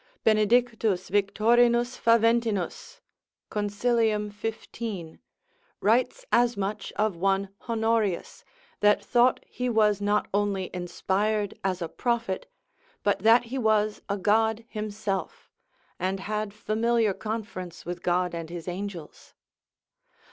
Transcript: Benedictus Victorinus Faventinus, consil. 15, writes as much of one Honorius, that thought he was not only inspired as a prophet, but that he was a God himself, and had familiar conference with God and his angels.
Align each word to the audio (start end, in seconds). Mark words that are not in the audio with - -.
Benedictus 0.23 1.09
Victorinus 1.09 1.95
Faventinus, 1.95 3.01
consil. 3.51 4.33
15, 4.33 5.19
writes 5.79 6.25
as 6.31 6.57
much 6.57 6.91
of 6.95 7.15
one 7.15 7.49
Honorius, 7.69 8.43
that 8.79 9.05
thought 9.05 9.45
he 9.47 9.69
was 9.69 10.01
not 10.01 10.27
only 10.33 10.71
inspired 10.73 11.53
as 11.63 11.83
a 11.83 11.87
prophet, 11.87 12.47
but 13.03 13.19
that 13.19 13.43
he 13.53 13.59
was 13.59 14.01
a 14.09 14.17
God 14.17 14.65
himself, 14.69 15.51
and 15.99 16.21
had 16.21 16.51
familiar 16.51 17.13
conference 17.13 17.85
with 17.85 18.01
God 18.01 18.33
and 18.33 18.49
his 18.49 18.67
angels. 18.67 19.35